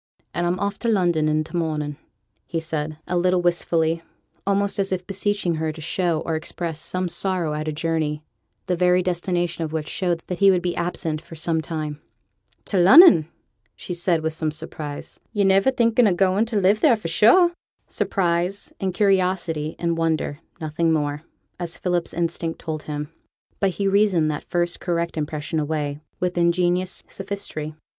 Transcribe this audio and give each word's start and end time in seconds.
'And 0.33 0.47
I'm 0.47 0.59
off 0.59 0.79
to 0.79 0.87
London 0.87 1.29
i' 1.29 1.43
t' 1.43 1.55
morning,' 1.55 1.95
added 2.51 2.89
he, 2.97 3.13
a 3.13 3.15
little 3.15 3.39
wistfully, 3.43 4.01
almost 4.47 4.79
as 4.79 4.91
if 4.91 5.05
beseeching 5.05 5.57
her 5.57 5.71
to 5.71 5.79
show 5.79 6.21
or 6.21 6.33
express 6.35 6.79
some 6.79 7.07
sorrow 7.07 7.53
at 7.53 7.67
a 7.67 7.71
journey, 7.71 8.23
the 8.65 8.75
very 8.75 9.03
destination 9.03 9.63
of 9.63 9.71
which 9.71 9.87
showed 9.87 10.23
that 10.25 10.39
he 10.39 10.49
would 10.49 10.63
be 10.63 10.75
absent 10.75 11.21
for 11.21 11.35
some 11.35 11.61
time. 11.61 12.01
'To 12.65 12.77
Lunnon!' 12.79 13.27
said 13.77 14.15
she, 14.15 14.19
with 14.21 14.33
some 14.33 14.49
surprise. 14.49 15.19
'Yo're 15.33 15.45
niver 15.45 15.69
thinking 15.69 16.07
o' 16.07 16.13
going 16.15 16.45
to 16.45 16.55
live 16.59 16.79
theere, 16.81 16.97
for 16.97 17.07
sure!' 17.07 17.51
Surprise, 17.87 18.73
and 18.79 18.95
curiosity, 18.95 19.75
and 19.77 19.99
wonder; 19.99 20.39
nothing 20.59 20.91
more, 20.91 21.21
as 21.59 21.77
Philip's 21.77 22.11
instinct 22.15 22.57
told 22.57 22.81
him. 22.89 23.11
But 23.59 23.69
he 23.77 23.87
reasoned 23.87 24.31
that 24.31 24.49
first 24.49 24.79
correct 24.79 25.15
impression 25.15 25.59
away 25.59 25.99
with 26.19 26.39
ingenious 26.39 27.03
sophistry. 27.07 27.75